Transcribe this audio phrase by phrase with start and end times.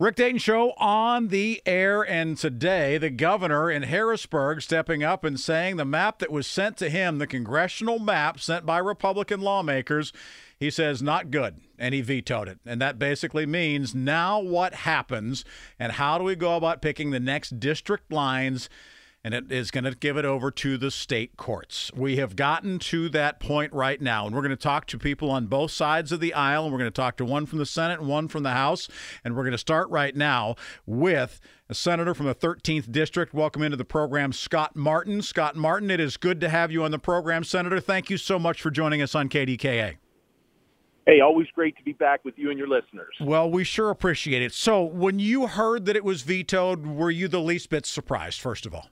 [0.00, 5.38] Rick Dayton Show on the air, and today the governor in Harrisburg stepping up and
[5.38, 10.10] saying the map that was sent to him, the congressional map sent by Republican lawmakers,
[10.58, 12.60] he says not good, and he vetoed it.
[12.64, 15.44] And that basically means now what happens,
[15.78, 18.70] and how do we go about picking the next district lines?
[19.22, 21.90] And it is going to give it over to the state courts.
[21.94, 25.30] We have gotten to that point right now, and we're going to talk to people
[25.30, 27.66] on both sides of the aisle, and we're going to talk to one from the
[27.66, 28.88] Senate and one from the House,
[29.24, 30.54] and we're going to start right now
[30.86, 33.34] with a senator from the 13th district.
[33.34, 35.20] Welcome into the program, Scott Martin.
[35.20, 37.78] Scott Martin, it is good to have you on the program, Senator.
[37.78, 39.96] Thank you so much for joining us on KDKA.
[41.06, 43.14] Hey, always great to be back with you and your listeners.
[43.20, 44.52] Well, we sure appreciate it.
[44.52, 48.66] So, when you heard that it was vetoed, were you the least bit surprised, first
[48.66, 48.86] of all?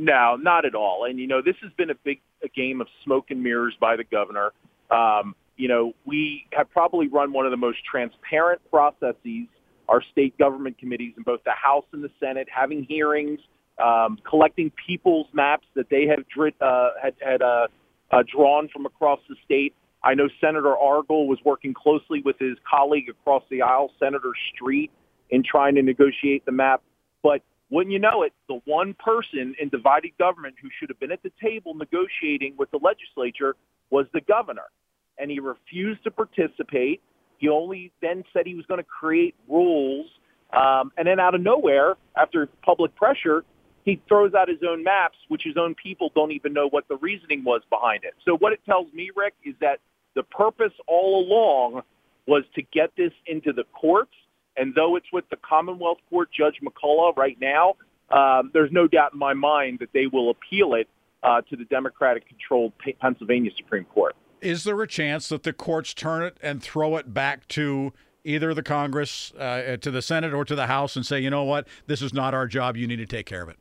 [0.00, 1.04] No, not at all.
[1.04, 3.96] And you know, this has been a big a game of smoke and mirrors by
[3.96, 4.52] the governor.
[4.90, 9.46] Um, you know, we have probably run one of the most transparent processes.
[9.90, 13.40] Our state government committees in both the House and the Senate having hearings,
[13.78, 16.24] um, collecting people's maps that they have
[16.62, 17.66] uh, had, had uh,
[18.10, 19.74] uh, drawn from across the state.
[20.02, 24.90] I know Senator Argall was working closely with his colleague across the aisle, Senator Street,
[25.28, 26.82] in trying to negotiate the map.
[27.22, 31.12] But wouldn't you know it, the one person in divided government who should have been
[31.12, 33.54] at the table negotiating with the legislature
[33.90, 34.70] was the governor.
[35.18, 37.00] And he refused to participate.
[37.38, 40.06] He only then said he was going to create rules.
[40.52, 43.44] Um, and then out of nowhere, after public pressure,
[43.84, 46.96] he throws out his own maps, which his own people don't even know what the
[46.96, 48.14] reasoning was behind it.
[48.24, 49.78] So what it tells me, Rick, is that
[50.14, 51.82] the purpose all along
[52.26, 54.12] was to get this into the courts
[54.56, 57.74] and though it's with the Commonwealth Court Judge McCullough right now,
[58.10, 60.88] um, there's no doubt in my mind that they will appeal it
[61.22, 64.16] uh, to the Democratic-controlled Pennsylvania Supreme Court.
[64.40, 67.92] Is there a chance that the courts turn it and throw it back to
[68.24, 71.44] either the Congress, uh, to the Senate, or to the House and say, you know
[71.44, 72.76] what, this is not our job.
[72.76, 73.56] You need to take care of it?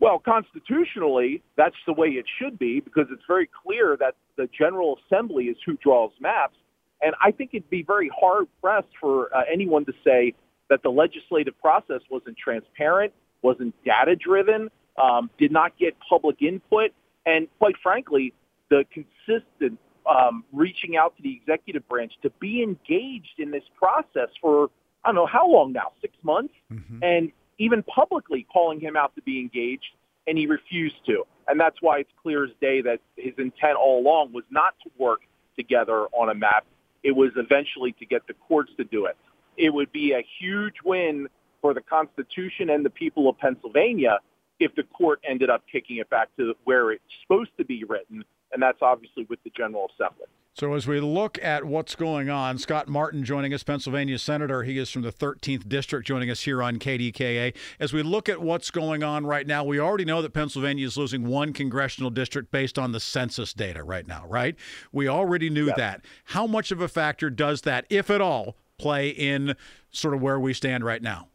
[0.00, 4.98] Well, constitutionally, that's the way it should be because it's very clear that the General
[5.04, 6.56] Assembly is who draws maps.
[7.02, 10.34] And I think it'd be very hard pressed for uh, anyone to say
[10.68, 13.12] that the legislative process wasn't transparent,
[13.42, 14.70] wasn't data driven,
[15.02, 16.90] um, did not get public input,
[17.26, 18.32] and quite frankly,
[18.68, 19.78] the consistent
[20.08, 24.70] um, reaching out to the executive branch to be engaged in this process for
[25.04, 27.02] I don't know how long now, six months, mm-hmm.
[27.02, 29.94] and even publicly calling him out to be engaged,
[30.26, 31.24] and he refused to.
[31.48, 34.90] And that's why it's clear as day that his intent all along was not to
[34.98, 35.20] work
[35.56, 36.66] together on a map.
[37.02, 39.16] It was eventually to get the courts to do it.
[39.56, 41.28] It would be a huge win
[41.60, 44.18] for the Constitution and the people of Pennsylvania
[44.58, 48.24] if the court ended up kicking it back to where it's supposed to be written,
[48.52, 50.26] and that's obviously with the General Assembly.
[50.60, 54.62] So, as we look at what's going on, Scott Martin joining us, Pennsylvania Senator.
[54.62, 57.56] He is from the 13th District, joining us here on KDKA.
[57.78, 60.98] As we look at what's going on right now, we already know that Pennsylvania is
[60.98, 64.54] losing one congressional district based on the census data right now, right?
[64.92, 65.76] We already knew yes.
[65.78, 66.04] that.
[66.24, 69.54] How much of a factor does that, if at all, play in
[69.90, 71.28] sort of where we stand right now?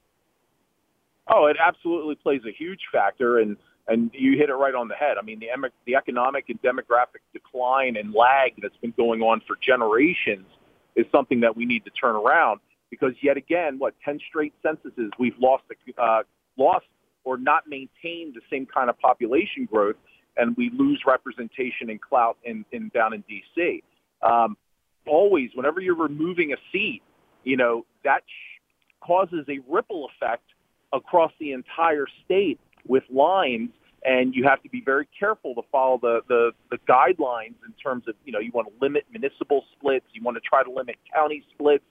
[1.33, 3.39] Oh, it absolutely plays a huge factor.
[3.39, 5.17] And and you hit it right on the head.
[5.19, 9.41] I mean, the, em- the economic and demographic decline and lag that's been going on
[9.47, 10.47] for generations
[10.95, 15.11] is something that we need to turn around because yet again, what, 10 straight censuses,
[15.19, 16.23] we've lost, the, uh,
[16.57, 16.85] lost
[17.23, 19.97] or not maintained the same kind of population growth
[20.37, 23.83] and we lose representation and clout in, in down in D.C.
[24.21, 24.57] Um,
[25.05, 27.01] always, whenever you're removing a seat,
[27.43, 28.59] you know, that sh-
[29.01, 30.43] causes a ripple effect
[30.91, 33.69] across the entire state with lines
[34.05, 38.07] and you have to be very careful to follow the, the, the guidelines in terms
[38.07, 40.95] of, you know, you want to limit municipal splits, you want to try to limit
[41.11, 41.83] county splits.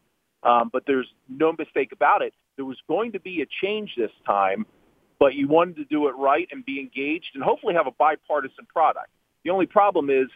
[0.45, 2.33] Um, but there's no mistake about it.
[2.57, 4.65] There was going to be a change this time,
[5.19, 8.67] but you wanted to do it right and be engaged and hopefully have a bipartisan
[8.73, 9.09] product.
[9.45, 10.29] The only problem is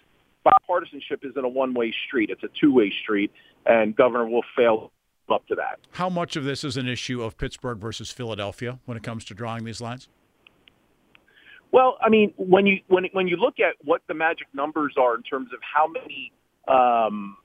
[0.44, 2.30] bipartisanship isn't a one-way street.
[2.30, 3.30] It's a two-way street,
[3.66, 4.90] and Governor Wolf failed
[5.30, 5.78] up to that.
[5.92, 9.34] How much of this is an issue of Pittsburgh versus Philadelphia when it comes to
[9.34, 10.08] drawing these lines?
[11.70, 15.14] Well, I mean, when you when when you look at what the magic numbers are
[15.14, 16.32] in terms of how many
[16.66, 17.36] um,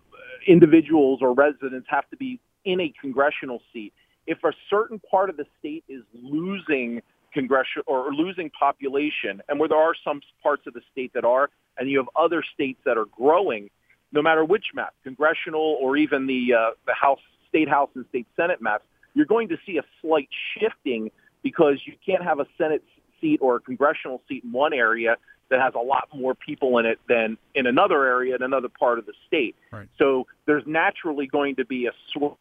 [0.48, 3.94] individuals or residents have to be in a congressional seat,
[4.25, 7.02] if a certain part of the state is losing
[7.34, 11.50] congressional or losing population, and where there are some parts of the state that are,
[11.78, 13.70] and you have other states that are growing,
[14.12, 18.28] no matter which map, congressional or even the uh, the House, state House and state
[18.38, 18.86] Senate maps,
[19.16, 21.12] you're going to see a slight shifting
[21.42, 22.84] because you can't have a Senate
[23.24, 25.16] seat or a congressional seat in one area
[25.50, 29.00] that has a lot more people in it than in another area in another part
[29.00, 29.56] of the state.
[29.72, 29.88] Right.
[29.98, 32.36] So there's naturally going to be a sway.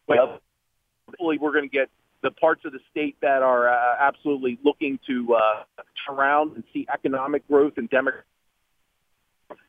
[1.07, 1.89] Hopefully, we're going to get
[2.23, 6.65] the parts of the state that are uh, absolutely looking to uh, turn around and
[6.73, 8.27] see economic growth and Democrats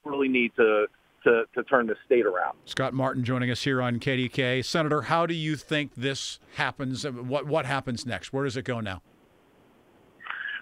[0.06, 0.86] really need to,
[1.24, 2.58] to, to turn the state around.
[2.66, 4.64] Scott Martin joining us here on KDK.
[4.64, 7.06] Senator, how do you think this happens?
[7.06, 8.32] What, what happens next?
[8.32, 9.02] Where does it go now?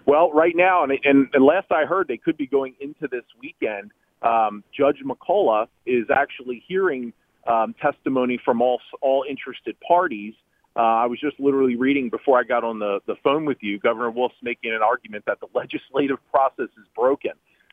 [0.06, 3.24] Well, right now, and, and, and last I heard, they could be going into this
[3.40, 3.92] weekend.
[4.22, 7.12] Um, Judge McCullough is actually hearing
[7.46, 10.34] um, testimony from all all interested parties.
[10.74, 13.78] Uh, I was just literally reading before I got on the, the phone with you.
[13.78, 17.32] Governor Wolf's making an argument that the legislative process is broken.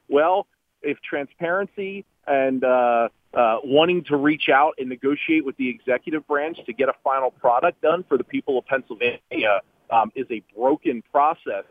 [0.09, 0.47] Well,
[0.81, 6.57] if transparency and uh, uh, wanting to reach out and negotiate with the executive branch
[6.65, 9.61] to get a final product done for the people of Pennsylvania
[9.91, 11.63] um, is a broken process,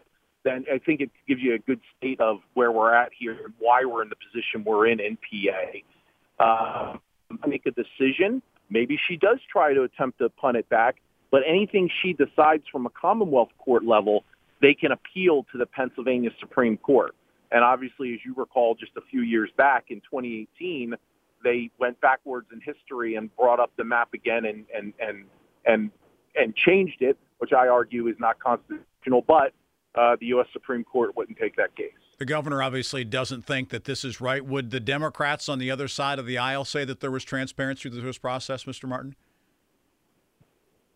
[0.45, 3.53] then I think it gives you a good state of where we're at here and
[3.59, 6.93] why we're in the position we're in in PA.
[6.93, 7.01] Um,
[7.47, 8.43] make a decision.
[8.71, 10.97] Maybe she does try to attempt to punt it back,
[11.31, 14.25] but anything she decides from a Commonwealth Court level,
[14.61, 17.15] they can appeal to the Pennsylvania Supreme Court.
[17.51, 20.95] And obviously, as you recall, just a few years back in 2018,
[21.43, 25.25] they went backwards in history and brought up the map again and and and
[25.65, 25.91] and
[26.35, 29.23] and changed it, which I argue is not constitutional.
[29.27, 29.53] But
[29.99, 30.47] uh, the U.S.
[30.53, 31.93] Supreme Court wouldn't take that case.
[32.19, 34.45] The governor obviously doesn't think that this is right.
[34.45, 37.91] Would the Democrats on the other side of the aisle say that there was transparency
[37.91, 38.89] through this process, Mr.
[38.89, 39.17] Martin?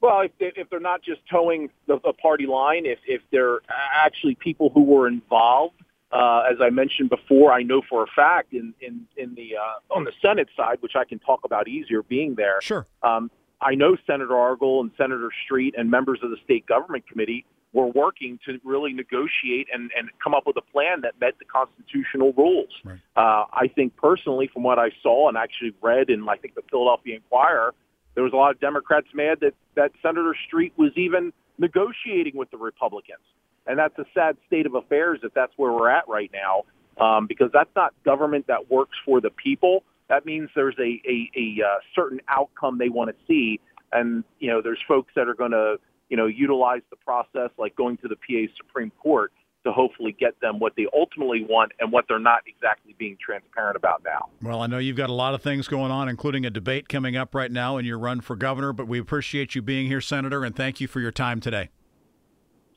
[0.01, 3.61] Well, if, if they're not just toeing the, the party line, if, if they're
[3.95, 5.75] actually people who were involved,
[6.11, 9.95] uh, as I mentioned before, I know for a fact in in, in the uh,
[9.97, 12.61] on the Senate side, which I can talk about easier being there.
[12.61, 12.87] Sure.
[13.03, 13.31] Um,
[13.63, 17.87] I know Senator Argall and Senator Street and members of the state government committee were
[17.87, 22.33] working to really negotiate and, and come up with a plan that met the constitutional
[22.35, 22.69] rules.
[22.85, 22.99] Right.
[23.17, 26.63] Uh, I think personally, from what I saw and actually read in, I think the
[26.71, 27.75] Philadelphia Inquirer,
[28.15, 32.51] there was a lot of Democrats mad that that Senator Street was even negotiating with
[32.51, 33.25] the Republicans,
[33.67, 36.65] and that's a sad state of affairs if that's where we're at right now,
[37.03, 39.83] um, because that's not government that works for the people.
[40.09, 43.61] That means there's a a, a uh, certain outcome they want to see,
[43.93, 45.77] and you know there's folks that are going to
[46.13, 49.33] you know, utilize the process like going to the PA Supreme Court
[49.65, 53.77] to hopefully get them what they ultimately want and what they're not exactly being transparent
[53.77, 54.29] about now.
[54.43, 57.17] Well, I know you've got a lot of things going on, including a debate coming
[57.17, 60.45] up right now in your run for governor, but we appreciate you being here, Senator,
[60.45, 61.71] and thank you for your time today.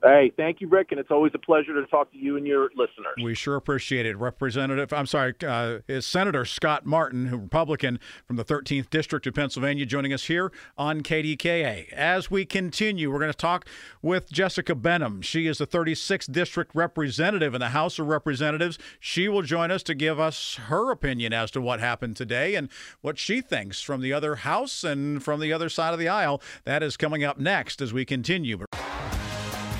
[0.06, 2.70] Hey, thank you, Rick, and it's always a pleasure to talk to you and your
[2.76, 3.16] listeners.
[3.24, 4.16] We sure appreciate it.
[4.16, 9.34] Representative, I'm sorry, uh, is Senator Scott Martin, who Republican from the 13th District of
[9.34, 11.92] Pennsylvania, joining us here on KDKA.
[11.92, 13.66] As we continue, we're going to talk
[14.04, 15.24] with Jessica Benham.
[15.24, 18.78] She is the 36th District Representative in the House of Representatives.
[19.00, 22.70] She will join us to give us her opinion as to what happened today and
[23.02, 26.44] what she thinks from the other House and from the other side of the aisle.
[26.64, 28.65] That is coming up next as we continue.